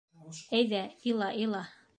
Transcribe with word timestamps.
—Әйҙә, 0.61 0.81
ила, 1.13 1.31
ила! 1.45 1.65